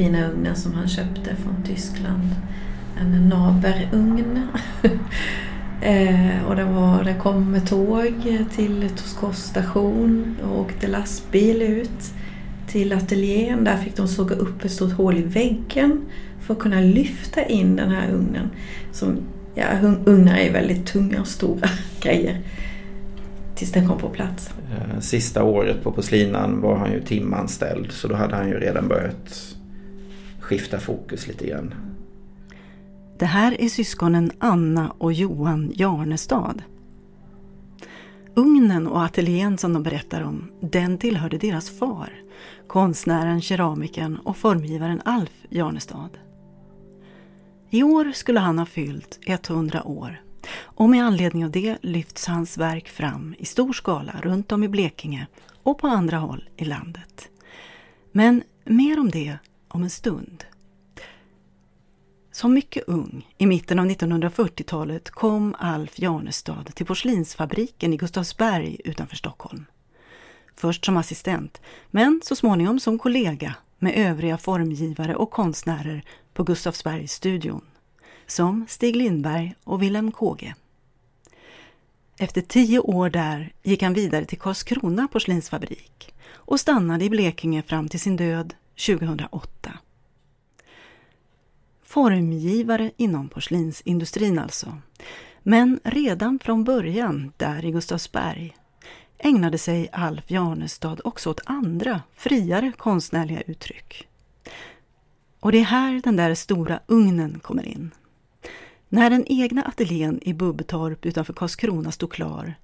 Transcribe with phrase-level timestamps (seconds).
[0.00, 2.34] fina ugnen som han köpte från Tyskland.
[3.00, 4.46] En Naber-ugn.
[5.82, 8.14] Eh, och den, var, den kom med tåg
[8.54, 12.12] till Toskos station och åkte lastbil ut
[12.66, 13.64] till ateljén.
[13.64, 16.04] Där fick de såga upp ett stort hål i väggen
[16.40, 18.50] för att kunna lyfta in den här ugnen.
[18.92, 19.18] Som,
[19.54, 19.64] ja,
[20.04, 21.68] ugnar är väldigt tunga och stora
[22.00, 22.40] grejer.
[23.54, 24.50] Tills den kom på plats.
[24.70, 28.88] Eh, sista året på porslinan var han ju timanställd så då hade han ju redan
[28.88, 29.56] börjat
[30.50, 31.74] skifta fokus lite grann.
[33.18, 36.62] Det här är syskonen Anna och Johan Jarnestad.
[38.34, 42.22] Ugnen och ateljén som de berättar om, den tillhörde deras far,
[42.66, 46.18] konstnären, keramikern och formgivaren Alf Jarnestad.
[47.70, 50.22] I år skulle han ha fyllt 100 år
[50.62, 54.68] och med anledning av det lyfts hans verk fram i stor skala runt om i
[54.68, 55.26] Blekinge
[55.62, 57.28] och på andra håll i landet.
[58.12, 59.38] Men mer om det
[59.70, 60.44] om en stund.
[62.32, 69.16] Som mycket ung, i mitten av 1940-talet, kom Alf Janestad till porslinsfabriken i Gustavsberg utanför
[69.16, 69.64] Stockholm.
[70.56, 71.60] Först som assistent,
[71.90, 77.64] men så småningom som kollega med övriga formgivare och konstnärer på Gustavsbergsstudion,
[78.26, 80.54] som Stig Lindberg och Willem Kåge.
[82.18, 87.88] Efter tio år där gick han vidare till Karlskrona porslinsfabrik och stannade i Blekinge fram
[87.88, 88.54] till sin död
[88.86, 89.78] 2008.
[91.82, 94.78] Formgivare inom porslinsindustrin alltså.
[95.42, 98.56] Men redan från början, där i Gustavsberg,
[99.18, 104.08] ägnade sig Alf Jarnestad också åt andra, friare konstnärliga uttryck.
[105.40, 107.90] Och det är här den där stora ugnen kommer in.
[108.88, 112.54] När den egna ateljén i Bubbtorp utanför Karlskrona stod klar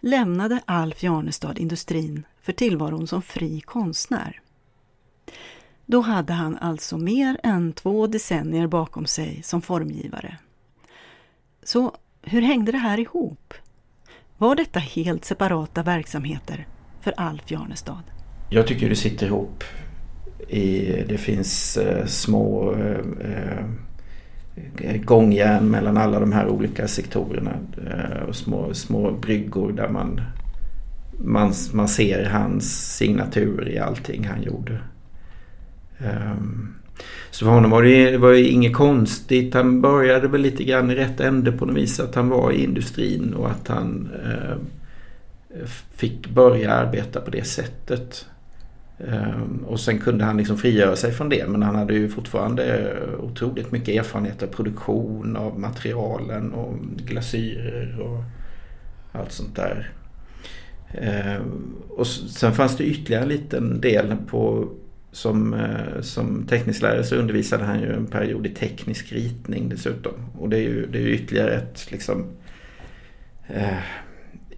[0.00, 4.40] lämnade Alf Jarnestad industrin för tillvaron som fri konstnär.
[5.86, 10.38] Då hade han alltså mer än två decennier bakom sig som formgivare.
[11.62, 13.54] Så hur hängde det här ihop?
[14.38, 16.66] Var detta helt separata verksamheter
[17.00, 18.02] för Alf Jarnestad?
[18.50, 19.64] Jag tycker det sitter ihop.
[20.48, 20.78] I,
[21.08, 23.58] det finns eh, små eh,
[24.80, 27.58] eh gångjärn mellan alla de här olika sektorerna.
[27.90, 30.20] Eh, och små, små bryggor där man,
[31.18, 34.80] man, man ser hans signatur i allting han gjorde.
[35.98, 36.74] Ehm,
[37.30, 39.54] så för honom var det, det var ju inget konstigt.
[39.54, 42.00] Han började väl lite grann i rätt ände på något vis.
[42.00, 44.58] Att han var i industrin och att han ehm,
[45.94, 48.26] fick börja arbeta på det sättet.
[48.98, 51.48] Ehm, och sen kunde han liksom frigöra sig från det.
[51.48, 58.22] Men han hade ju fortfarande otroligt mycket erfarenhet av produktion av materialen och glasyrer och
[59.12, 59.92] allt sånt där.
[61.88, 64.68] Och sen fanns det ytterligare en liten del på
[65.14, 70.12] som, eh, som teknisk lärare så undervisade han ju en period i teknisk ritning dessutom.
[70.38, 72.26] Och det är ju, det är ju ytterligare ett liksom
[73.46, 73.78] eh,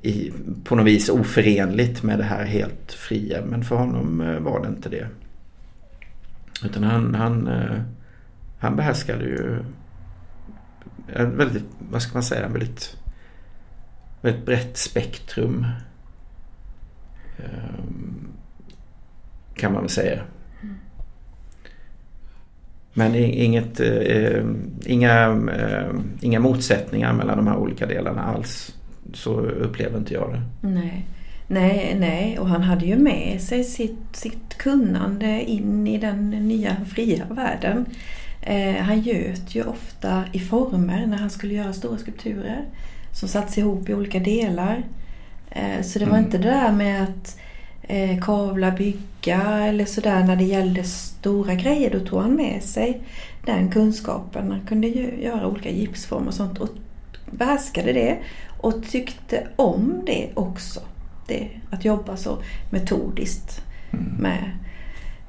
[0.03, 0.33] i,
[0.65, 3.45] på något vis oförenligt med det här helt fria.
[3.45, 5.09] Men för honom eh, var det inte det.
[6.65, 7.81] Utan han, han, eh,
[8.59, 9.59] han behärskade ju
[11.17, 12.97] väldigt, vad ska man säga, väldigt,
[14.21, 15.67] väldigt brett spektrum.
[17.39, 17.85] Eh,
[19.55, 20.23] kan man väl säga.
[22.99, 24.45] Men inget, eh,
[24.87, 28.75] inga, eh, inga motsättningar mellan de här olika delarna alls.
[29.15, 30.69] Så upplever inte jag det.
[30.69, 31.07] Nej.
[31.49, 36.77] Nej, nej, och han hade ju med sig sitt, sitt kunnande in i den nya
[36.87, 37.87] fria världen.
[38.43, 42.65] Eh, han göt ju ofta i former när han skulle göra stora skulpturer
[43.13, 44.83] som sattes ihop i olika delar.
[45.51, 46.25] Eh, så det var mm.
[46.25, 47.39] inte det där med att
[47.83, 48.99] eh, kavla, bygga
[49.35, 51.91] eller sådär när det gällde stora grejer.
[51.91, 53.03] Då tog han med sig
[53.45, 54.51] den kunskapen.
[54.51, 56.69] Han kunde ju göra olika gipsformer och sånt och
[57.31, 58.19] behärskade det
[58.59, 60.81] och tyckte om det också.
[61.27, 62.39] Det, att jobba så
[62.71, 63.63] metodiskt
[63.93, 64.05] mm.
[64.19, 64.59] med,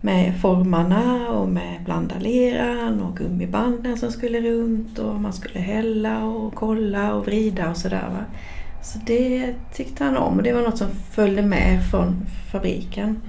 [0.02, 6.56] med formarna och med blandaleran och gummibanden som skulle runt och man skulle hälla och
[6.56, 8.26] kolla och vrida och sådär.
[8.84, 13.22] Så det tyckte han om och det var något som följde med från fabriken.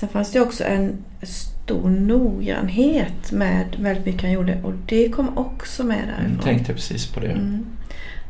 [0.00, 5.38] Sen fanns det också en stor noggrannhet med väldigt mycket han gjorde och det kom
[5.38, 6.34] också med mm, därifrån.
[6.34, 7.30] Jag tänkte precis på det.
[7.30, 7.66] Mm.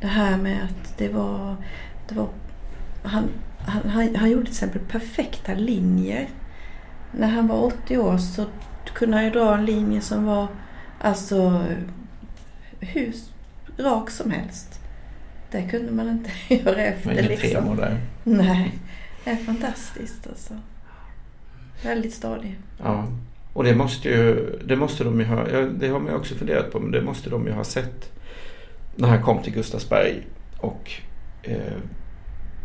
[0.00, 1.56] Det här med att det var...
[2.08, 2.28] Det var
[3.02, 3.24] han,
[3.58, 6.28] han, han, han gjorde till exempel perfekta linjer.
[7.12, 8.46] När han var 80 år så
[8.94, 10.48] kunde han ju dra en linje som var
[11.00, 11.64] alltså
[12.80, 13.14] hur
[13.78, 14.80] rak som helst.
[15.50, 17.12] Det kunde man inte göra efter.
[17.12, 17.76] Inget liksom.
[17.76, 18.00] där.
[18.24, 18.78] Nej,
[19.24, 20.54] det är fantastiskt alltså.
[21.82, 22.58] Väldigt stadig.
[22.82, 23.06] Ja.
[23.52, 25.44] Och det måste ju, det måste de ju ha,
[25.78, 28.12] det har man ju också funderat på, men det måste de ju ha sett
[28.96, 30.26] när han kom till Gustavsberg
[30.58, 30.90] och
[31.43, 31.78] eh,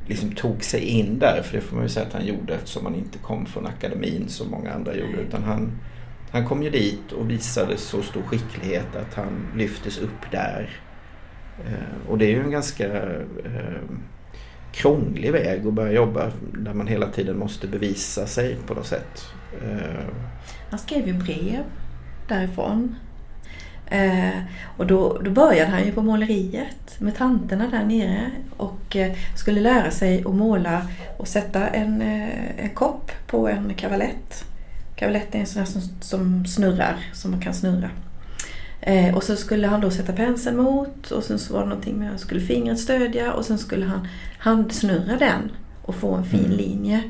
[0.08, 2.86] liksom tog sig in där, för det får man ju säga att han gjorde eftersom
[2.86, 5.72] han inte kom från akademin som många andra gjorde, utan han,
[6.32, 10.70] han kom ju dit och visade så stor skicklighet att han lyftes upp där.
[11.66, 12.88] Eh, och det är ju en ganska
[13.46, 13.82] eh,
[14.72, 19.26] krånglig väg att börja jobba där man hela tiden måste bevisa sig på något sätt.
[19.64, 20.06] Eh,
[20.70, 21.64] han skrev ju brev
[22.28, 22.96] därifrån.
[23.92, 24.40] Eh,
[24.78, 29.62] och då, då började han ju på måleriet med tanterna där nere och eh, skulle
[29.62, 30.88] lära sig att måla
[31.18, 34.46] och sätta en, eh, en kopp på en kavalett.
[34.96, 37.90] Kavalett är en sån här som, som snurrar, som man kan snurra.
[38.82, 42.00] Eh, och så skulle han då sätta penseln mot och sen så var det någonting
[42.00, 44.08] med att skulle fingret stödja och sen skulle han
[44.38, 45.52] handsnurra den
[45.82, 46.58] och få en fin mm.
[46.58, 47.04] linje.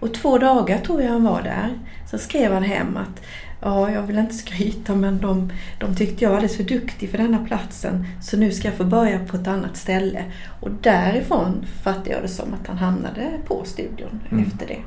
[0.00, 1.78] Och två dagar tror jag han var där.
[2.10, 3.22] Sen skrev han hem att
[3.60, 7.18] ja, jag vill inte skryta men de, de tyckte jag var alldeles för duktig för
[7.18, 10.24] denna platsen så nu ska jag få börja på ett annat ställe.
[10.60, 14.44] Och därifrån fattade jag det som att han hamnade på studion mm.
[14.44, 14.80] efter det.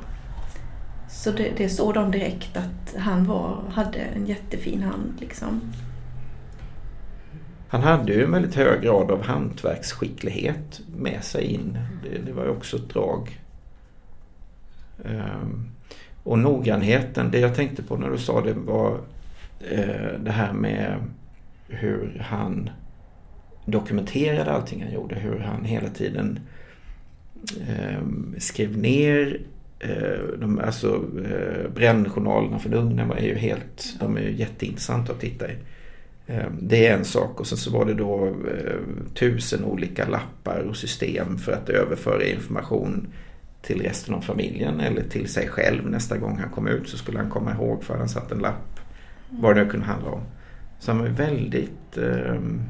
[1.10, 5.14] Så det, det såg de direkt att han var, hade en jättefin hand.
[5.20, 5.60] Liksom.
[7.70, 11.78] Han hade ju en väldigt hög grad av hantverksskicklighet med sig in.
[12.02, 13.40] Det, det var ju också ett drag.
[15.04, 15.70] Um,
[16.22, 18.92] och noggrannheten, det jag tänkte på när du sa det var
[19.72, 20.96] uh, det här med
[21.68, 22.70] hur han
[23.64, 25.14] dokumenterade allting han gjorde.
[25.14, 26.40] Hur han hela tiden
[27.98, 29.40] um, skrev ner
[29.78, 35.20] eh, de, alltså, eh, brännjournalerna för Lugnen är ju helt, de är ju jätteintressanta att
[35.20, 35.54] titta i.
[36.30, 40.58] Ehm, det är en sak och sen så var det då eh, tusen olika lappar
[40.58, 43.12] och system för att överföra information
[43.62, 45.90] till resten av familjen eller till sig själv.
[45.90, 48.80] Nästa gång han kom ut så skulle han komma ihåg för han satt en lapp.
[49.30, 50.20] Vad det kunde handla om.
[50.78, 52.62] Så han var väldigt ehm,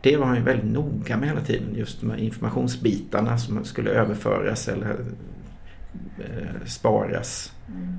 [0.00, 1.74] det var han ju väldigt noga med hela tiden.
[1.74, 4.96] Just de här informationsbitarna som skulle överföras eller
[6.18, 7.52] eh, sparas.
[7.68, 7.98] Mm.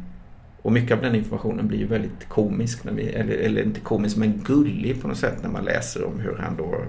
[0.63, 4.18] Och mycket av den informationen blir ju väldigt komisk, när vi, eller, eller inte komisk
[4.18, 6.86] men gullig på något sätt när man läser om hur han då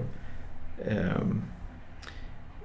[0.87, 1.21] eh,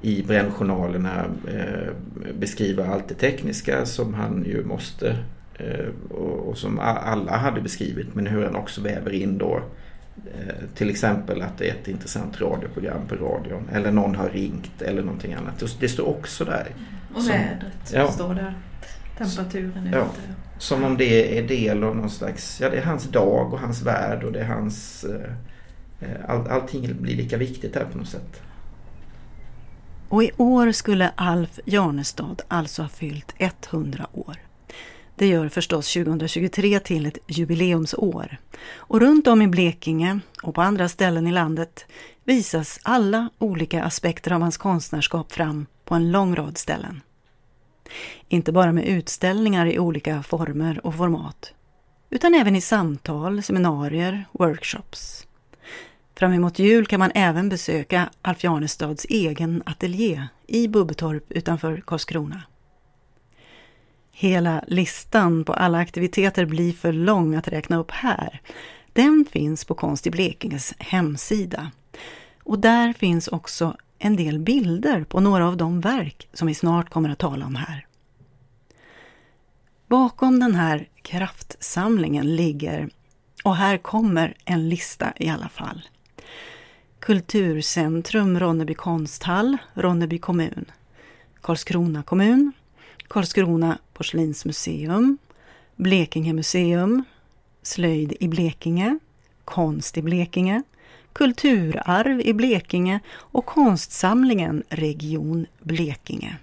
[0.00, 1.92] i brännjournalerna eh,
[2.38, 5.16] beskriver allt det tekniska som han ju måste
[5.58, 9.62] eh, och, och, som alla hade beskrivit men hur han också väver in då
[10.16, 14.82] eh, till exempel att det är ett intressant radioprogram på radion eller någon har ringt
[14.82, 15.64] eller någonting annat.
[15.80, 16.66] Det står också där.
[17.14, 18.54] Och vädret ja, står där.
[19.20, 19.98] Temperaturen ute.
[19.98, 20.06] Ja.
[20.58, 23.82] Som om det är del av någon slags, ja det är hans dag och hans
[23.82, 25.04] värld och det är hans...
[25.04, 25.32] Eh,
[26.00, 28.40] eh, all, allting blir lika viktigt här på något sätt.
[30.08, 34.36] Och i år skulle Alf Jarnestad alltså ha fyllt 100 år.
[35.16, 38.36] Det gör förstås 2023 till ett jubileumsår.
[38.74, 41.86] Och runt om i Blekinge och på andra ställen i landet
[42.24, 47.00] visas alla olika aspekter av hans konstnärskap fram på en lång rad ställen.
[48.28, 51.52] Inte bara med utställningar i olika former och format,
[52.10, 55.26] utan även i samtal, seminarier, workshops.
[56.14, 62.42] Fram emot jul kan man även besöka Alf Janestads egen ateljé i Bubbetorp utanför Karlskrona.
[64.12, 68.40] Hela listan på alla aktiviteter blir för lång att räkna upp här.
[68.92, 71.70] Den finns på Konst i Blekinges hemsida.
[72.42, 76.90] Och där finns också en del bilder på några av de verk som vi snart
[76.90, 77.86] kommer att tala om här.
[79.86, 82.90] Bakom den här kraftsamlingen ligger,
[83.44, 85.82] och här kommer en lista i alla fall.
[86.98, 90.64] Kulturcentrum Ronneby konsthall, Ronneby kommun.
[91.40, 92.52] Karlskrona kommun,
[93.08, 95.18] Karlskrona porslinsmuseum,
[95.76, 97.04] Blekinge museum,
[97.62, 98.98] Slöjd i Blekinge,
[99.44, 100.62] Konst i Blekinge,
[101.12, 106.36] Kulturarv i Blekinge och konstsamlingen Region Blekinge.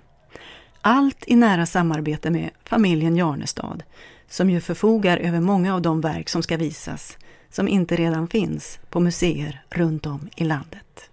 [0.81, 3.83] Allt i nära samarbete med familjen Jarnestad,
[4.29, 7.17] som ju förfogar över många av de verk som ska visas,
[7.50, 11.09] som inte redan finns på museer runt om i landet.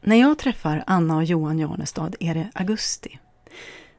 [0.00, 3.18] När jag träffar Anna och Johan Jarnestad är det augusti.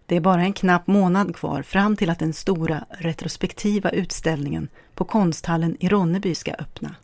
[0.06, 5.06] Det är bara en knapp månad kvar fram till att den stora retrospektiva utställningen på
[5.06, 6.96] konsthallen i Ronneby ska öppna.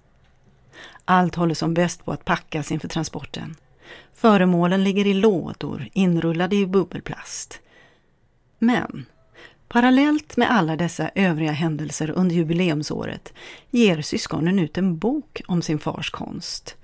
[1.05, 3.55] Allt håller som bäst på att packas inför transporten.
[4.13, 7.59] Föremålen ligger i lådor inrullade i bubbelplast.
[8.59, 9.05] Men
[9.67, 13.33] parallellt med alla dessa övriga händelser under jubileumsåret
[13.69, 16.75] ger syskonen ut en bok om sin fars konst.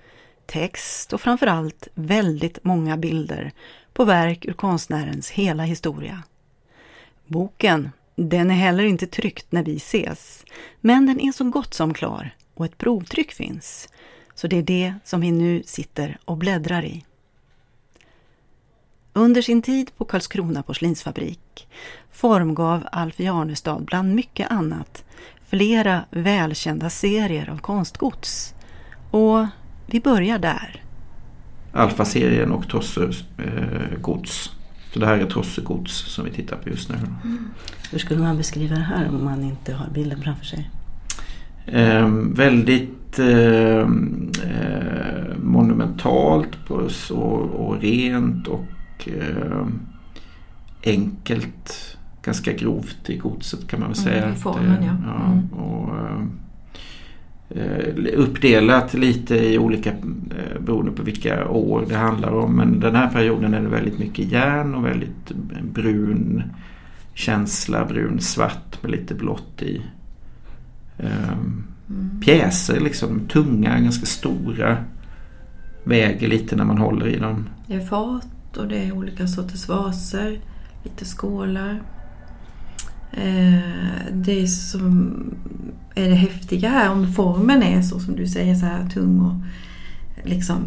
[0.45, 3.51] Text och framförallt väldigt många bilder
[3.93, 6.23] på verk ur konstnärens hela historia.
[7.27, 10.45] Boken Den är heller inte tryckt när vi ses,
[10.81, 13.89] men den är så gott som klar och ett provtryck finns.
[14.39, 17.05] Så det är det som vi nu sitter och bläddrar i.
[19.13, 21.67] Under sin tid på Karlskrona porslinsfabrik
[22.11, 25.03] formgav Alf Jarnestad bland mycket annat
[25.49, 28.53] flera välkända serier av konstgods.
[29.11, 29.45] Och
[29.85, 30.83] vi börjar där.
[31.73, 34.51] Alfa-serien och Tosses eh, gods.
[34.93, 36.95] Så det här är Trosse gods som vi tittar på just nu.
[36.95, 37.51] Mm.
[37.91, 40.69] Hur skulle man beskriva det här om man inte har bilden framför sig?
[41.71, 43.87] Eh, väldigt eh,
[45.43, 46.91] monumentalt och,
[47.51, 48.67] och rent och
[49.05, 49.67] eh,
[50.85, 51.95] enkelt.
[52.21, 54.23] Ganska grovt i godset kan man väl säga.
[54.23, 54.95] Mm, formen, ja.
[55.05, 55.47] ja mm.
[55.53, 55.95] och,
[57.49, 62.55] eh, uppdelat lite i olika eh, beroende på vilka år det handlar om.
[62.55, 65.31] Men den här perioden är det väldigt mycket järn och väldigt
[65.73, 66.43] brun
[67.13, 69.81] känsla, brun svart med lite blått i.
[70.99, 72.21] Um, mm.
[72.25, 74.77] Pjäser liksom, tunga, ganska stora.
[75.83, 77.49] Väger lite när man håller i dem.
[77.67, 80.39] Det är fat och det är olika sorters vaser,
[80.83, 81.81] lite skålar.
[83.11, 83.59] Eh,
[84.11, 85.15] det som
[85.95, 89.35] är det häftiga här, om formen är så som du säger, så här tung och
[90.23, 90.65] liksom,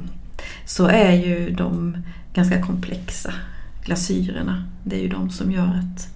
[0.65, 1.97] så är ju de
[2.35, 3.33] ganska komplexa
[3.85, 4.65] glasyrerna.
[4.85, 6.09] Det är ju de som gör att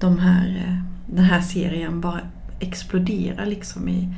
[0.00, 0.76] de här, eh,
[1.14, 2.20] den här serien bara
[2.60, 4.08] exploderar liksom i,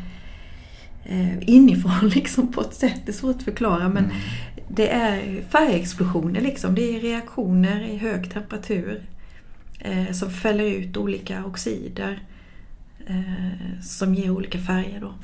[1.05, 3.01] eh, inifrån liksom på ett sätt.
[3.05, 4.17] Det är svårt att förklara men mm
[4.75, 6.75] det är färgexplosioner liksom.
[6.75, 9.03] Det är reaktioner i hög temperatur
[9.79, 12.23] eh, som fäller ut olika oxider
[13.07, 15.01] eh, som ger olika färger.
[15.01, 15.15] Då.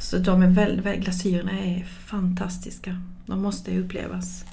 [0.00, 3.02] Så de är väldigt, väldigt, glasyrerna är fantastiska.
[3.26, 4.44] De måste upplevas.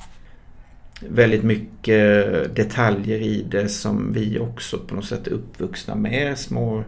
[1.10, 6.38] Väldigt mycket detaljer i det som vi också på något sätt är uppvuxna med.
[6.38, 6.84] Små,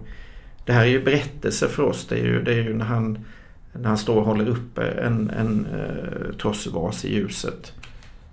[0.67, 2.07] det här är ju berättelser för oss.
[2.07, 3.25] Det är ju, det är ju när han
[3.73, 7.73] när han står och håller uppe en, en uh, trossvas i ljuset.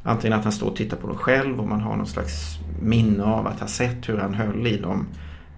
[0.03, 3.25] Antingen att han står och tittar på dem själv och man har någon slags minne
[3.25, 5.07] av att ha sett hur han höll i dem.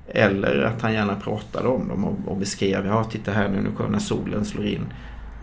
[0.09, 3.89] Eller att han gärna pratade om dem och, och beskrev, ja titta här nu, nu
[3.89, 4.87] när solen slår in.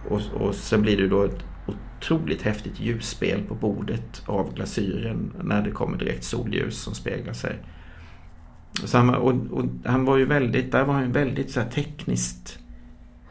[0.10, 5.62] Och, och sen blir det då ett otroligt häftigt ljusspel på bordet av glasyren när
[5.62, 7.56] det kommer direkt solljus som speglar sig.
[8.74, 12.60] Så han, och, och han var ju väldigt, där var han väldigt så här tekniskt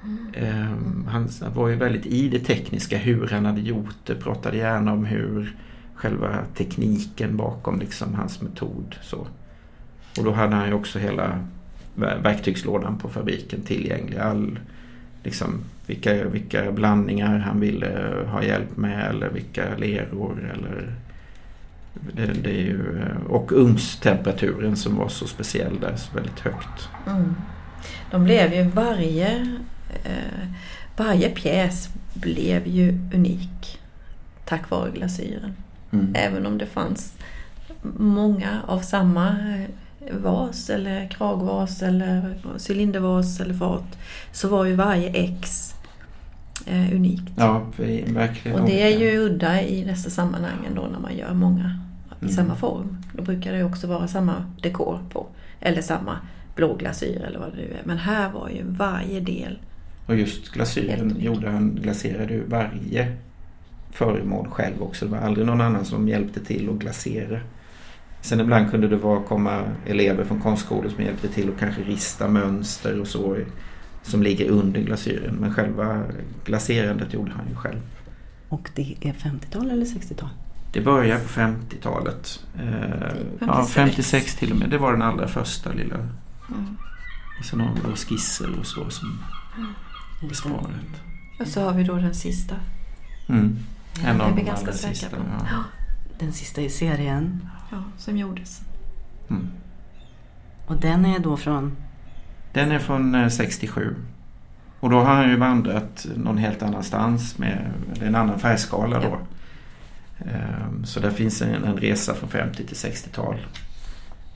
[0.05, 1.07] Mm.
[1.09, 5.05] Han var ju väldigt i det tekniska, hur han hade gjort det, pratade gärna om
[5.05, 5.57] hur
[5.95, 8.97] själva tekniken bakom liksom hans metod.
[9.03, 9.27] Så.
[10.19, 11.49] Och då hade han ju också hela
[12.23, 14.19] verktygslådan på fabriken tillgänglig.
[14.19, 14.59] All,
[15.23, 20.53] liksom, vilka, vilka blandningar han ville ha hjälp med eller vilka leror.
[20.55, 20.95] Eller,
[21.95, 26.89] det, det är ju, och ugnstemperaturen som var så speciell där, så väldigt högt.
[27.07, 27.35] Mm.
[28.11, 29.59] De blev ju varje
[30.05, 30.49] eh,
[30.97, 33.81] varje pjäs blev ju unik
[34.45, 35.57] tack vare glasyren.
[35.91, 36.13] Mm.
[36.15, 37.15] Även om det fanns
[37.97, 42.35] många av samma eh, vas eller kragvas eller
[42.69, 43.99] cylindervas eller fat
[44.33, 45.75] så var ju varje ex
[46.67, 47.33] eh, unikt.
[47.37, 47.67] Ja,
[48.07, 48.61] verkligen.
[48.61, 51.79] Och det är ju udda i dessa sammanhangen då när man gör många
[52.21, 52.35] i mm.
[52.35, 52.97] samma form.
[53.13, 55.27] Då brukar det också vara samma dekor på.
[55.61, 56.19] Eller samma
[56.55, 57.83] blå glasyr eller vad det nu är.
[57.85, 59.59] Men här var ju varje del
[60.07, 63.17] och just glasyren gjorde han, glaserade ju varje
[63.91, 65.05] föremål själv också.
[65.05, 67.41] Det var aldrig någon annan som hjälpte till att glasera.
[68.21, 72.29] Sen ibland kunde det vara komma elever från konstskolor som hjälpte till att kanske rista
[72.29, 73.37] mönster och så
[74.03, 75.35] som ligger under glasyren.
[75.35, 76.03] Men själva
[76.45, 77.81] glaserandet gjorde han ju själv.
[78.49, 80.29] Och det är 50-tal eller 60-tal?
[80.73, 82.45] Det börjar på 50-talet.
[82.59, 84.71] Eh, ja, 56 till och med.
[84.71, 85.97] Det var den allra första lilla.
[85.97, 86.77] Mm.
[87.39, 89.19] Och sen har vi skisser och så som
[89.57, 89.75] mm
[90.29, 91.03] besparet.
[91.41, 92.57] Och så har vi då den sista.
[93.29, 93.59] Mm.
[94.05, 95.17] En av de allra sista.
[95.51, 95.65] Ja.
[96.19, 97.49] Den sista i serien.
[97.71, 98.61] Ja, som gjordes.
[99.31, 99.49] Mm.
[100.67, 101.77] Och den är då från?
[102.53, 103.83] Den är från 67.
[103.83, 103.97] Eh,
[104.81, 109.19] och då har han ju vandrat någon helt annanstans med en annan färgskala då.
[110.19, 113.37] Ehm, så där finns en, en resa från 50 till 60-tal.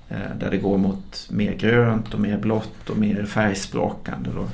[0.08, 4.30] Eh, där det går mot mer grönt och mer blått och mer färgsprakande.
[4.34, 4.48] Då.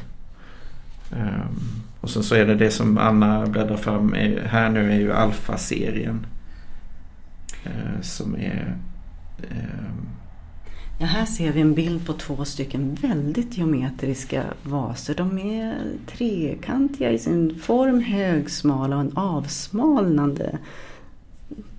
[1.16, 4.12] Um, och sen så är det det som Anna bläddrar fram
[4.46, 6.26] här nu är ju Alfa-serien.
[7.66, 8.76] Uh, som är...
[11.02, 15.14] Ja, här ser vi en bild på två stycken väldigt geometriska vaser.
[15.14, 20.58] De är trekantiga i sin form, högsmala och en avsmalnande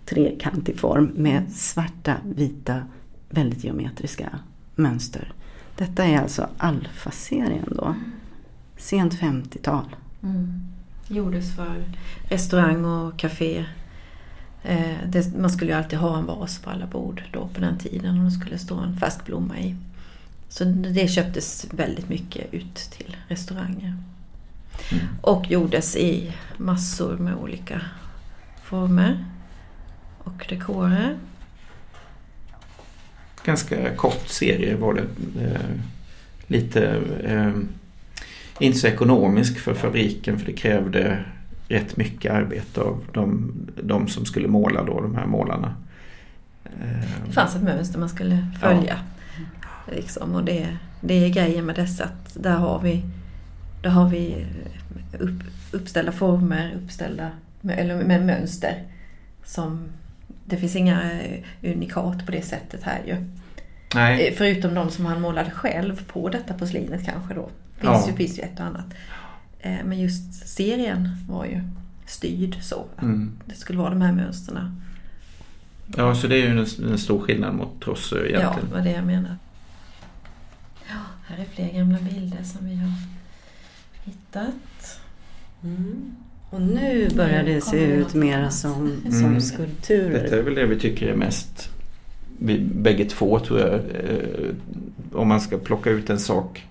[0.06, 2.84] trekantig form med svarta, vita,
[3.30, 4.40] väldigt geometriska
[4.76, 5.34] mönster.
[5.78, 7.96] Detta är alltså Alfa-serien då.
[8.78, 9.96] Sent 50-tal.
[10.24, 10.62] Mm.
[11.08, 11.84] Gjordes för
[12.30, 13.66] restaurang och café.
[14.64, 17.78] Eh, det, man skulle ju alltid ha en vas på alla bord då på den
[17.78, 19.76] tiden och det skulle stå en färsk blomma i.
[20.50, 23.98] Så det köptes väldigt mycket ut till restauranger.
[24.92, 25.06] Mm.
[25.22, 27.82] Och gjordes i massor med olika
[28.64, 29.26] former
[30.18, 31.18] och dekorer.
[33.46, 35.06] Ganska kort serie var det.
[35.44, 35.76] Eh,
[36.48, 37.52] lite eh,
[38.60, 41.26] inte så ekonomisk för fabriken för det krävde
[41.68, 43.54] rätt mycket arbete av de,
[43.84, 45.76] de som skulle måla då, de här målarna.
[47.26, 49.00] Det fanns ett mönster man skulle följa.
[49.88, 49.94] Ja.
[49.96, 53.04] Liksom, och det, det är grejen med dessa att där har vi,
[53.82, 54.46] där har vi
[55.20, 57.32] upp, uppställda former, uppställda
[57.70, 58.84] eller med mönster.
[59.46, 59.90] Som,
[60.46, 61.12] det finns inga
[61.64, 63.16] unikat på det sättet här ju.
[63.96, 64.28] Nej.
[64.28, 67.50] Eh, förutom de som han målade själv på detta porslinet kanske då.
[67.78, 68.08] Finns, ja.
[68.08, 68.86] ju, finns ju ett och annat.
[69.64, 71.62] Eh, men just serien var ju
[72.06, 72.86] styrd så.
[73.02, 73.32] Mm.
[73.46, 74.82] Det skulle vara de här mönstren.
[75.98, 78.54] Ja, så det är ju en, en stor skillnad mot Trossö egentligen.
[78.54, 79.38] Ja, det var det jag menar.
[80.88, 82.92] Ja, här är fler gamla bilder som vi har
[84.04, 85.00] hittat.
[85.64, 86.16] Mm.
[86.50, 89.42] Och nu börjar det se ut mer som, som mm.
[89.42, 90.24] skulpturer.
[90.24, 91.70] Detta är väl det vi tycker är mest,
[92.40, 94.50] vi bägge två tror jag, eh,
[95.14, 96.68] om man ska plocka ut en sak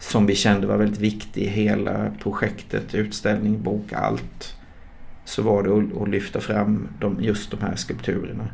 [0.00, 4.54] som vi kände var väldigt viktig i hela projektet, utställning, bok, allt.
[5.24, 8.48] Så var det att, lyfta fram de, just de här skulpturerna.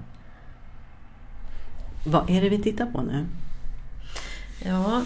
[2.06, 3.26] Vad är det vi tittar på nu?
[4.64, 5.02] Ja,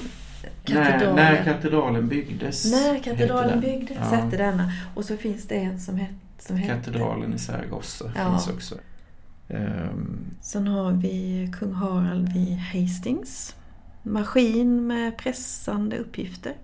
[0.64, 1.16] katedralen.
[1.16, 2.72] När, när katedralen byggdes.
[2.72, 4.16] När katedralen byggdes ja.
[4.16, 4.72] hette denna.
[4.94, 7.35] Och så finns det en som, het, som Katedralen hette...
[7.35, 8.31] i Saragossa ja.
[8.31, 8.74] finns också.
[9.48, 10.27] Um.
[10.40, 13.55] Sen har vi kung Harald vid Hastings
[14.09, 16.55] maskin med pressande uppgifter.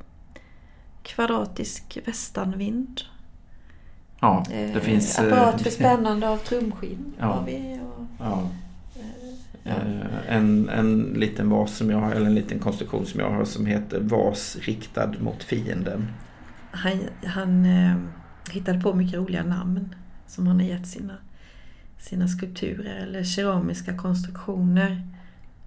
[1.03, 3.01] Kvadratisk västanvind.
[4.21, 5.19] Ja, det eh, finns...
[5.19, 7.81] Apparat för spännande av trumskinn ja, har vi.
[7.83, 8.51] Och, ja.
[9.65, 9.71] Ja.
[9.71, 13.45] Eh, en, en liten vas som jag har, eller en liten konstruktion som jag har
[13.45, 16.09] som heter vas riktad mot fienden.
[16.71, 16.93] Han,
[17.27, 17.97] han eh,
[18.51, 19.95] hittade på mycket roliga namn
[20.27, 21.15] som han har gett sina,
[21.99, 25.03] sina skulpturer eller keramiska konstruktioner.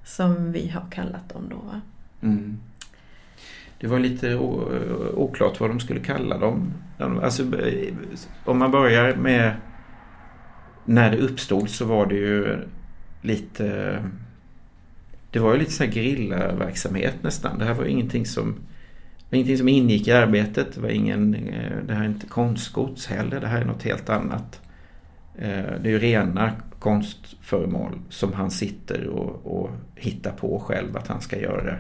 [0.08, 1.56] Som vi har kallat dem då.
[1.56, 1.82] Va?
[2.22, 2.58] Mm.
[3.80, 4.36] Det var lite
[5.14, 6.74] oklart vad de skulle kalla dem.
[7.00, 7.94] Alltså, eh,
[8.46, 9.56] om man börjar med
[10.86, 12.60] när det uppstod så var det ju
[13.22, 14.04] lite
[15.32, 17.60] det var ju lite så här grillaverksamhet nästan.
[17.60, 18.56] Det här var ingenting som
[19.32, 20.76] ingenting som ingick i arbetet.
[20.76, 23.40] Det, var ingen, eh, det här är inte konstgods heller.
[23.40, 24.62] Det här är något helt annat.
[25.38, 31.08] Eh, det är ju rena konstföremål som han sitter och, och hittar på själv att
[31.08, 31.76] han ska göra.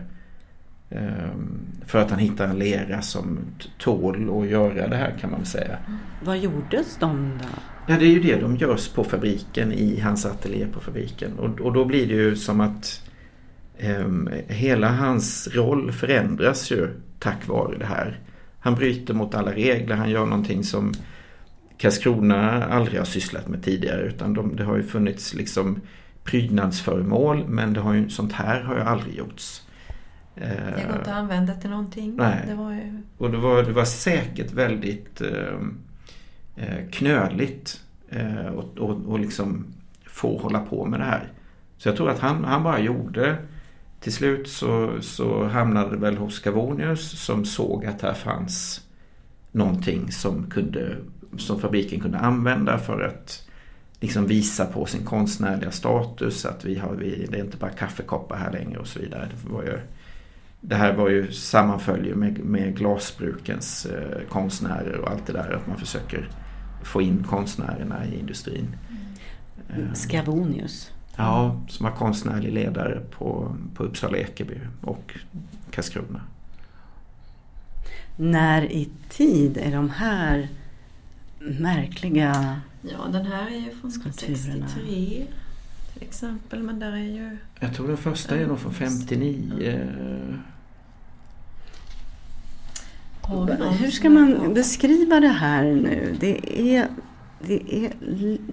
[0.90, 3.40] Ehm, för att han hittar en lera som
[3.78, 5.78] tål att göra det här kan man säga.
[6.24, 7.48] Vad gjordes de då?
[7.88, 11.40] Ja det är ju det de görs på fabriken i hans ateljé på fabriken.
[11.40, 13.10] Och, och då blir det ju som att
[14.00, 16.88] um, hela hans roll förändras ju
[17.20, 18.20] tack vare det här.
[18.60, 20.94] Han bryter mot alla regler, han gör någonting som
[21.78, 25.82] Karlskrona aldrig har sysslat med tidigare utan de, det har ju funnits liksom
[26.24, 29.64] prydnadsföremål men det har ju, sånt här har ju aldrig gjorts.
[30.36, 32.16] Det går inte att använda till någonting.
[32.16, 32.44] Nej.
[32.48, 33.02] Det var ju...
[33.18, 35.78] Och det var, det var säkert väldigt ehm,
[36.56, 39.66] eh, knöligt eh, och, och, och liksom
[40.06, 41.32] få hålla på med det här.
[41.78, 43.38] Så jag tror att han, han bara gjorde
[44.00, 48.87] till slut så, så hamnade det väl hos Scavonius som såg att här fanns
[49.58, 50.98] någonting som kunde
[51.38, 53.48] som fabriken kunde använda för att
[54.00, 56.46] liksom visa på sin konstnärliga status.
[56.46, 59.30] Att vi har, vi, det är inte bara kaffekoppar här längre och så vidare.
[59.32, 59.80] Det, var ju,
[60.62, 65.52] det här var ju sammanföljer med, med glasbrukens eh, konstnärer och allt det där.
[65.52, 66.30] Att man försöker
[66.84, 68.76] få in konstnärerna i industrin.
[69.76, 69.96] Mm.
[69.96, 70.92] Scavonius.
[71.16, 75.20] Ja, som var konstnärlig ledare på, på Uppsala Ekeby och
[75.72, 76.22] Karlskrona.
[78.20, 80.48] När i tid är de här
[81.40, 85.28] märkliga Ja, den här är ju från 63
[85.94, 86.64] till exempel.
[86.64, 87.38] Men där är ju...
[87.60, 89.88] Jag tror den första är nog från 59.
[93.80, 96.16] Hur ska man beskriva det här nu?
[96.20, 96.88] Det, är,
[97.40, 97.92] det, är,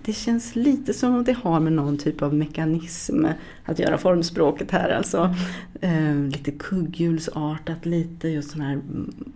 [0.03, 3.27] det känns lite som att det har med någon typ av mekanism
[3.65, 4.91] att göra formspråket här.
[4.91, 5.35] Alltså,
[5.81, 8.81] eh, lite kugghjulsartat, lite just sån här,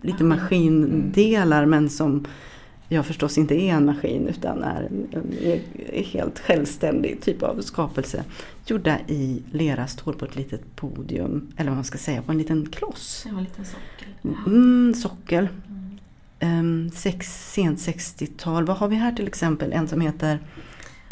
[0.01, 2.25] lite maskindelar men som
[2.91, 8.23] jag förstås inte är en maskin utan är en, en helt självständig typ av skapelse.
[8.65, 12.37] Gjorda i lera, står på ett litet podium, eller vad man ska säga, på en
[12.37, 13.25] liten kloss.
[13.25, 14.35] Ja, en liten sockel.
[14.47, 15.47] Mm, sockel.
[15.67, 15.78] Um,
[16.93, 18.65] sex, sent 60-tal.
[18.65, 19.73] Vad har vi här till exempel?
[19.73, 20.39] En som heter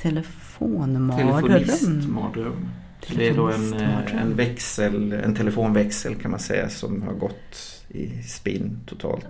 [0.02, 1.54] Telefonmardröm.
[1.54, 2.70] Telefonistmardröm.
[3.16, 7.84] Det är då en, eh, en växel, en telefonväxel kan man säga som har gått
[7.90, 9.26] i spinn totalt.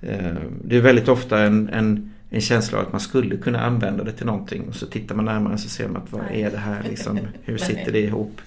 [0.00, 0.08] Ja.
[0.08, 4.04] Eh, det är väldigt ofta en, en, en, känsla av att man skulle kunna använda
[4.04, 6.58] det till någonting och så tittar man närmare så ser man att vad är det
[6.58, 8.40] här liksom, hur sitter det ihop?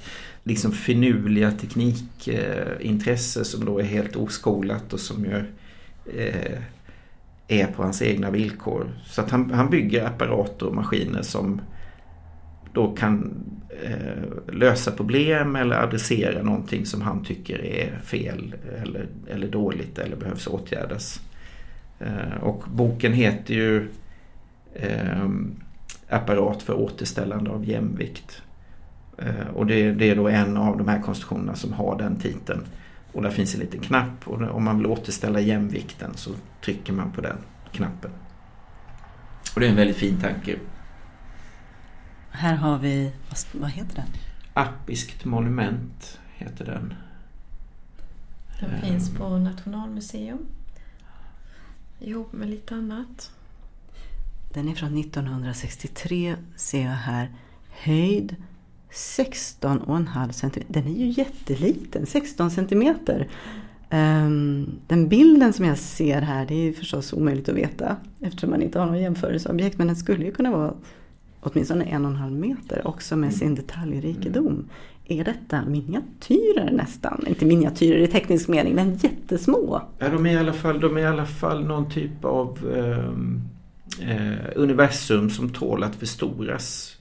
[0.43, 5.45] Liksom finurliga teknikintresse som då är helt oskolat och som gör
[6.17, 6.61] eh,
[7.47, 8.87] är på hans egna villkor.
[9.05, 11.61] Så att han, han bygger apparater och maskiner som
[12.73, 13.43] då kan
[13.83, 20.15] eh, lösa problem eller adressera någonting som han tycker är fel eller, eller dåligt eller
[20.15, 21.21] behövs åtgärdas.
[21.99, 23.89] Eh, och boken heter ju
[24.73, 25.29] eh,
[26.09, 28.41] Apparat för återställande av jämvikt.
[29.17, 32.65] Eh, och det, det, är då en av de här konstruktionerna som har den titeln.
[33.13, 36.31] Och där finns en liten knapp och om man vill återställa jämvikten så
[36.65, 37.37] trycker man på den
[37.71, 38.11] knappen.
[39.53, 40.59] Och det är en väldigt fin tanke.
[42.31, 43.11] Här har vi,
[43.51, 44.07] vad heter den?
[44.53, 46.93] Appiskt monument heter den.
[48.59, 50.45] Den finns på Nationalmuseum
[51.99, 53.31] ihop med lite annat.
[54.53, 57.31] Den är från 1963 ser jag här.
[57.69, 58.35] Höjd
[58.93, 60.63] 16,5 cm.
[60.67, 62.95] Den är ju jätteliten, 16 cm.
[63.89, 68.61] Ehm, den bilden som jag ser här, det är förstås omöjligt att veta eftersom man
[68.61, 69.77] inte har något jämförelseobjekt.
[69.77, 70.73] Men den skulle ju kunna vara
[71.39, 74.69] åtminstone en och en halv meter också med sin detaljrikedom.
[75.07, 77.23] Är detta miniatyrer nästan?
[77.27, 79.81] Inte miniatyrer i teknisk mening, men jättesmå.
[79.99, 84.11] Ja, de är i alla fall, de är i alla fall någon typ av eh,
[84.11, 86.97] eh, universum som tål att förstoras.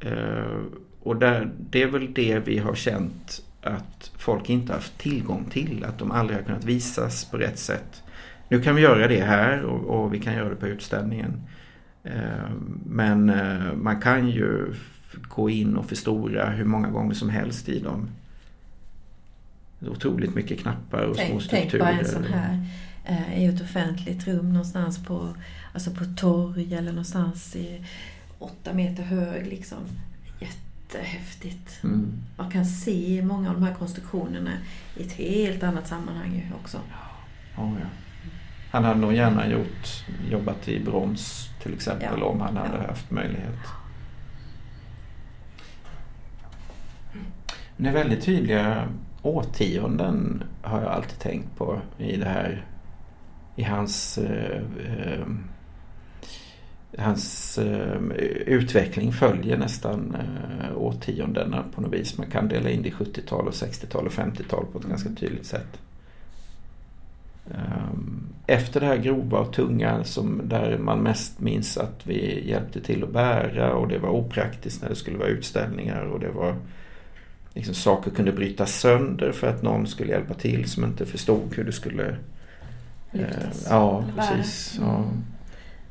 [0.00, 0.56] Eh,
[1.02, 5.84] och där, det är väl det vi har känt att folk inte haft tillgång till,
[5.84, 8.02] att de aldrig har kunnat visas på rätt sätt.
[8.48, 11.42] Nu kan vi göra det här och, och vi kan göra det på utställningen.
[12.04, 12.50] Eh,
[12.86, 14.74] men eh, man kan ju
[15.22, 18.08] gå in och förstora hur många gånger som helst i dem.
[19.86, 21.84] Otroligt mycket knappar och tänk, små strukturer.
[21.84, 22.66] Tänk bara en sån här
[23.36, 25.34] i ett offentligt rum någonstans på,
[25.72, 27.84] alltså på torg eller någonstans i
[28.40, 29.46] åtta meter hög.
[29.46, 29.78] Liksom.
[30.38, 31.84] Jättehäftigt.
[31.84, 32.12] Mm.
[32.36, 34.50] Man kan se många av de här konstruktionerna
[34.96, 36.78] i ett helt annat sammanhang också.
[37.56, 37.86] Ja, ja.
[38.70, 42.26] Han hade nog gärna gjort, jobbat i brons till exempel ja.
[42.26, 42.86] om han hade ja.
[42.86, 43.58] haft möjlighet.
[47.76, 48.88] Det är väldigt tydliga
[49.22, 52.64] årtionden har jag alltid tänkt på i det här.
[53.56, 55.26] I hans, eh, eh,
[56.98, 58.00] hans eh,
[58.46, 62.18] utveckling följer nästan eh, årtiondena på något vis.
[62.18, 65.46] Man kan dela in det i 70-tal och 60-tal och 50-tal på ett ganska tydligt
[65.46, 65.78] sätt.
[67.54, 72.80] Ehm, efter det här grova och tunga som där man mest minns att vi hjälpte
[72.80, 76.56] till att bära och det var opraktiskt när det skulle vara utställningar och det var
[77.54, 81.64] liksom saker kunde brytas sönder för att någon skulle hjälpa till som inte förstod hur
[81.64, 82.16] det skulle.
[83.12, 83.26] Eh,
[83.68, 84.78] ja, precis.
[84.80, 85.04] Ja.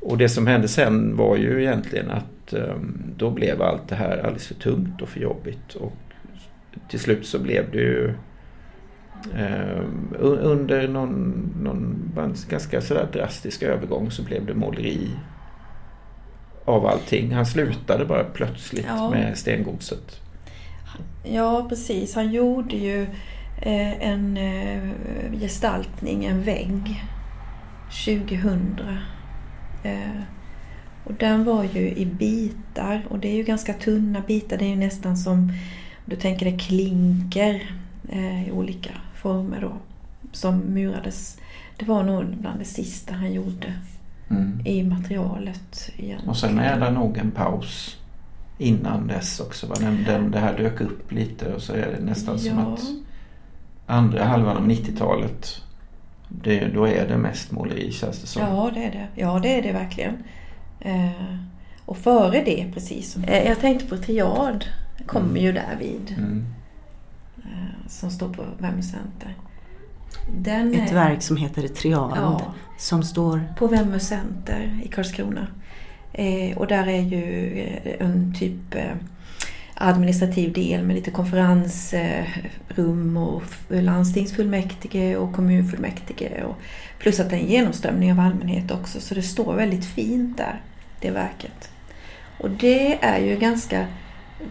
[0.00, 2.76] Och det som hände sen var ju egentligen att eh,
[3.16, 5.92] då blev allt det här alldeles för tungt och för jobbigt och
[6.88, 8.14] till slut så blev det ju
[9.36, 9.82] eh,
[10.20, 12.12] under någon, någon
[12.48, 15.10] ganska sådär drastisk övergång så blev det måleri
[16.64, 17.32] av allting.
[17.32, 19.10] Han slutade bara plötsligt ja.
[19.10, 20.20] med stengodset.
[21.24, 22.14] Ja, precis.
[22.14, 23.02] Han gjorde ju
[23.62, 24.90] eh, en eh,
[25.40, 27.04] gestaltning, en vägg,
[28.04, 28.80] 2000.
[29.82, 30.22] Eh,
[31.04, 34.58] och den var ju i bitar och det är ju ganska tunna bitar.
[34.58, 35.52] Det är ju nästan som, om
[36.04, 37.70] du tänker dig klinker
[38.46, 39.72] i olika former då.
[40.32, 41.38] Som murades.
[41.76, 43.74] Det var nog bland det sista han gjorde
[44.30, 44.60] mm.
[44.66, 45.90] i materialet.
[45.96, 46.20] Igen.
[46.28, 47.96] Och sen är det nog en paus
[48.58, 49.66] innan dess också.
[49.66, 49.74] Va?
[49.80, 52.50] Den, den, det här dök upp lite och så är det nästan ja.
[52.50, 52.80] som att
[53.86, 55.62] andra halvan av 90-talet
[56.30, 58.42] det, då är det mest måleri känns det som.
[58.42, 60.22] Ja det är det, ja, det, är det verkligen.
[60.80, 61.36] Eh,
[61.84, 63.16] och före det precis.
[63.16, 64.64] Eh, jag tänkte på triad.
[65.06, 65.42] kommer mm.
[65.42, 66.14] ju där vid.
[66.18, 66.44] Mm.
[67.38, 69.36] Eh, som står på Vemme Center.
[70.36, 72.12] Den Ett är, verk som heter Triad.
[72.16, 73.44] Ja, som står...
[73.58, 75.46] På Vemme Center i Karlskrona.
[76.12, 78.92] Eh, och där är ju eh, en typ eh,
[79.82, 86.44] administrativ del med lite konferensrum och landstingsfullmäktige och kommunfullmäktige.
[86.44, 86.56] Och
[86.98, 90.60] plus att det är en genomströmning av allmänhet också så det står väldigt fint där,
[91.00, 91.70] det verket.
[92.38, 93.86] Och det är ju ganska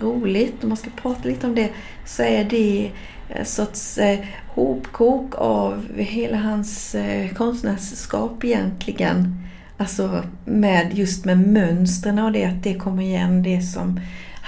[0.01, 1.69] roligt, om man ska prata lite om det,
[2.05, 2.91] så är det
[3.29, 9.47] en sorts eh, hopkok av hela hans eh, konstnärskap egentligen.
[9.77, 13.99] Alltså med, just med mönstren och det, att det kommer igen, det som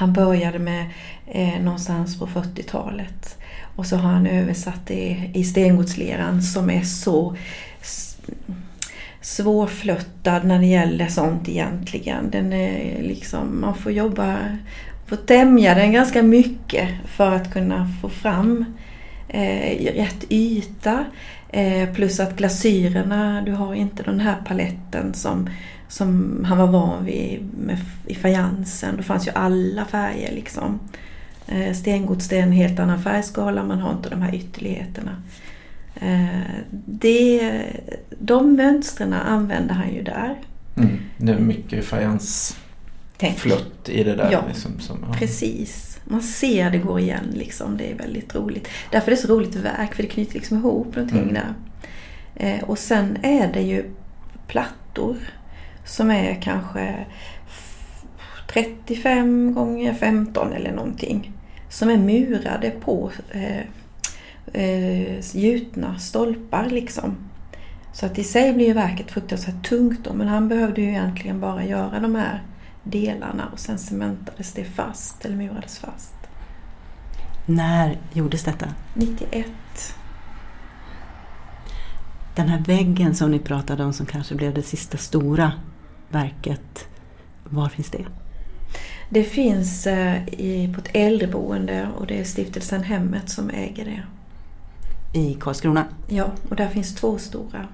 [0.01, 0.85] han började med
[1.27, 3.37] eh, någonstans på 40-talet.
[3.75, 7.35] Och så har han översatt det i stengodsleran som är så
[9.21, 12.29] svårflöttad när det gäller sånt egentligen.
[12.29, 14.37] Den är liksom, man får jobba,
[15.07, 18.65] får tämja den ganska mycket för att kunna få fram
[19.27, 21.05] eh, rätt yta.
[21.49, 25.49] Eh, plus att glasyrerna, du har inte den här paletten som,
[25.91, 27.77] som han var van vid med,
[28.07, 28.97] i fajansen.
[28.97, 30.79] Då fanns ju alla färger liksom.
[31.47, 35.23] Eh, stengods det är en helt annan färgskala, man har inte de här ytterligheterna.
[35.95, 36.27] Eh,
[36.85, 37.63] det,
[38.19, 40.39] de mönstren använder han ju där.
[40.77, 44.31] Mm, det är mycket fajansflött i det där.
[44.31, 45.13] Ja, liksom, som, ja.
[45.13, 45.99] precis.
[46.03, 47.77] Man ser det går igen liksom.
[47.77, 48.67] Det är väldigt roligt.
[48.91, 51.33] Därför är det så roligt verk, för det knyter liksom ihop någonting mm.
[51.33, 51.53] där.
[52.35, 53.85] Eh, och sen är det ju
[54.47, 55.15] plattor
[55.85, 57.05] som är kanske
[58.53, 61.31] 35 gånger 15 eller någonting.
[61.69, 63.65] Som är murade på eh,
[64.53, 67.15] eh, gjutna stolpar liksom.
[67.93, 71.39] Så att i sig blir ju verket fruktansvärt tungt då, men han behövde ju egentligen
[71.39, 72.43] bara göra de här
[72.83, 76.13] delarna och sen cementades det fast, eller murades fast.
[77.45, 78.67] När gjordes detta?
[78.93, 79.47] 91.
[82.35, 85.51] Den här väggen som ni pratade om som kanske blev det sista stora
[86.09, 86.87] verket,
[87.43, 88.05] var finns det?
[89.09, 94.03] Det finns eh, i, på ett äldreboende och det är stiftelsen Hemmet som äger det
[95.13, 95.85] i Karlskrona.
[96.07, 97.67] Ja, och där finns två stora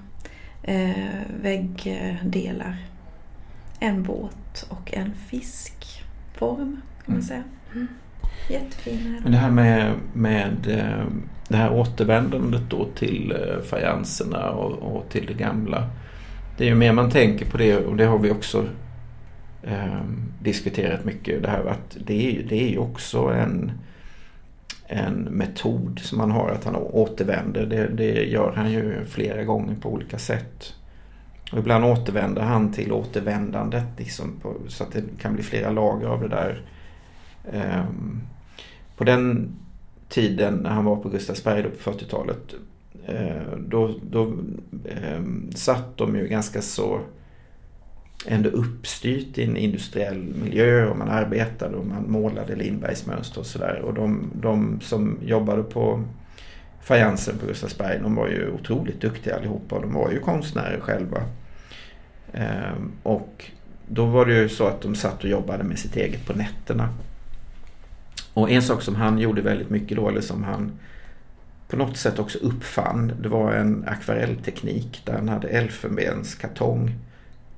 [0.62, 0.90] eh,
[1.42, 2.76] väggdelar.
[3.78, 7.22] En båt och en fiskform kan man mm.
[7.22, 7.42] säga.
[7.74, 7.88] Mm.
[8.48, 9.20] Jättefina.
[9.22, 11.06] Men det här med, med eh,
[11.48, 15.90] det här återvändandet då till eh, fajanserna och, och, till det gamla.
[16.56, 18.64] Det är ju mer man tänker på det och det har vi också
[19.62, 20.00] eh,
[20.42, 21.42] diskuterat mycket.
[21.42, 23.72] Det här att det är, det är ju också en
[24.88, 27.66] en metod som han har att han återvänder.
[27.66, 30.74] Det, det gör han ju flera gånger på olika sätt.
[31.52, 36.06] Och ibland återvänder han till återvändandet liksom på, så att det kan bli flera lager
[36.06, 36.62] av det där.
[37.52, 38.20] Ehm,
[38.96, 39.56] på den
[40.08, 42.54] tiden när han var på Gustavsberg på 40-talet
[43.06, 44.34] eh, då, då
[44.88, 47.00] ehm, satt de ju ganska så
[48.26, 53.46] ändå uppstyrt i en industriell miljö och man arbetade och man målade Lindbergs mönster och
[53.46, 53.80] sådär.
[53.84, 56.04] Och de, de som jobbade på
[56.82, 61.22] fajansen på Gustavsberg de var ju otroligt duktiga allihopa och de var ju konstnärer själva.
[62.32, 63.44] Ehm, och
[63.88, 66.88] då var det ju så att de satt och jobbade med sitt eget på nätterna.
[68.38, 70.72] Och en sak som han gjorde väldigt mycket då, eller som han
[71.68, 76.94] på något sätt också uppfann, det var en akvarellteknik där han hade elfenbenskartong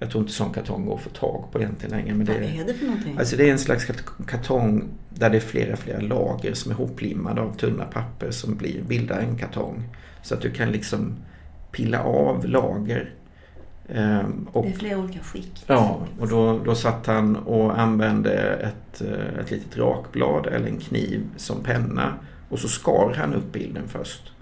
[0.02, 2.14] jag tror inte sån kartong går att få tag på egentligen längre.
[2.14, 3.18] Men Vad det, är det för någonting?
[3.18, 3.86] Alltså det är en slags
[4.26, 8.82] kartong där det är flera, flera lager som är hoplimmade av tunna papper som blir,
[8.82, 9.82] bildar en kartong.
[10.22, 11.16] Så att du kan liksom
[11.72, 13.14] pilla av lager.
[13.94, 15.64] Um, och, det är flera olika skikt.
[15.66, 20.78] Ja, och då, då satt han och använde ett, eh, ett litet rakblad eller en
[20.78, 22.14] kniv som penna.
[22.48, 24.32] Och så skar han upp bilden först.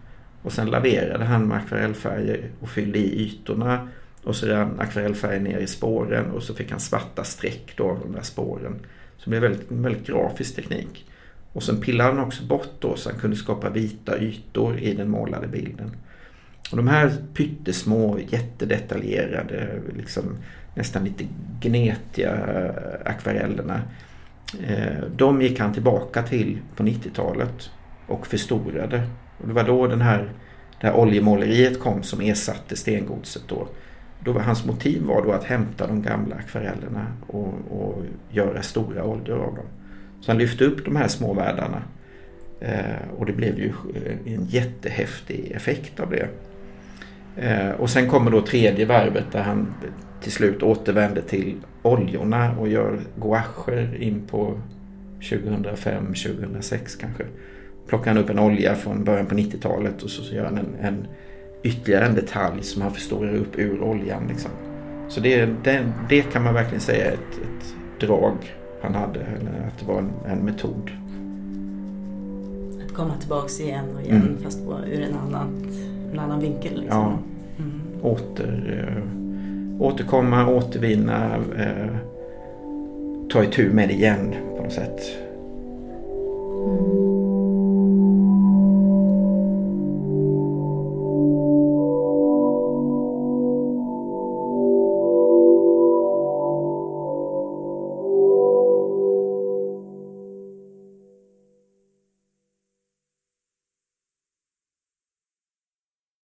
[0.43, 3.89] Och sen laverade han med akvarellfärger och fyllde i ytorna
[4.25, 8.01] och så rann akvarellfärgen ner i spåren och så fick han svarta streck då av
[8.01, 8.75] de där spåren.
[9.17, 11.11] Så det blev väldigt, en väldigt grafisk teknik.
[11.53, 15.11] Och sen pillade han också bort då så han kunde skapa vita ytor i den
[15.11, 15.97] målade bilden.
[16.71, 20.37] Och de här pyttesmå, jättedetaljerade, liksom,
[20.75, 21.25] nästan lite
[21.61, 23.83] gnetiga eh, akvarellerna.
[24.67, 27.71] Eh, de gick han tillbaka till på 90-talet
[28.07, 29.03] och förstorade.
[29.39, 30.33] Och det var då den här,
[30.81, 33.69] det här oljemåleriet kom som ersatte stengodset då
[34.25, 39.05] då var hans motiv var då att hämta de gamla akvarellerna och, och göra stora
[39.05, 39.67] oljor av dem.
[40.21, 41.83] Så han lyfte upp de här små världarna
[42.61, 43.73] eh, och det blev ju
[44.27, 46.29] en jättehäftig effekt av det.
[47.39, 49.75] Eh, och sen kommer då tredje varvet där han
[50.21, 54.61] till slut återvänder till oljorna och gör gouacher in på
[55.21, 57.25] 2005-2006 kanske.
[57.89, 61.07] Plockar han upp en olja från början på 90-talet och så gör han en, en
[61.63, 64.23] ytterligare en detalj som han förstorar upp ur oljan.
[64.29, 64.51] Liksom.
[65.09, 68.35] Så det, det, det, kan man verkligen säga är ett, ett drag
[68.83, 69.21] han hade.
[69.21, 70.91] Eller att det var en, en metod.
[72.85, 74.39] Att komma tillbaks igen och igen mm.
[74.43, 75.71] fast på, ur en annan,
[76.13, 76.81] en annan vinkel.
[76.81, 76.99] Liksom.
[76.99, 77.19] Ja.
[77.59, 77.81] Mm.
[78.03, 81.97] Åter, äh, återkomma, återvinna, äh,
[83.31, 85.01] ta itu med det igen på något sätt.
[86.67, 87.18] Mm.